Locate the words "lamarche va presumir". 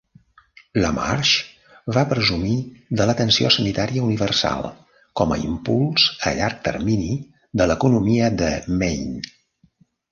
0.83-2.55